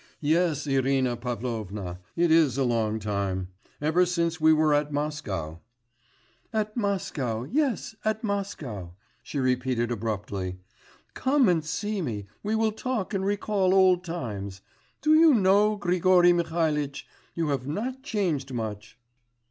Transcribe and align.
'Yes, 0.19 0.65
Irina 0.65 1.15
Pavlovna, 1.15 1.99
it 2.15 2.31
is 2.31 2.57
a 2.57 2.63
long 2.63 2.97
time 2.99 3.49
ever 3.79 4.03
since 4.03 4.41
we 4.41 4.51
were 4.51 4.73
at 4.73 4.91
Moscow.' 4.91 5.61
'At 6.51 6.75
Moscow, 6.75 7.43
yes, 7.43 7.93
at 8.03 8.23
Moscow,' 8.23 8.95
she 9.21 9.37
repeated 9.37 9.91
abruptly. 9.91 10.57
'Come 11.13 11.47
and 11.47 11.63
see 11.63 12.01
me, 12.01 12.25
we 12.41 12.55
will 12.55 12.71
talk 12.71 13.13
and 13.13 13.23
recall 13.23 13.75
old 13.75 14.03
times. 14.03 14.61
Do 15.03 15.13
you 15.13 15.35
know, 15.35 15.75
Grigory 15.75 16.33
Mihalitch, 16.33 17.05
you 17.35 17.49
have 17.49 17.67
not 17.67 18.01
changed 18.01 18.51
much. 18.51 18.97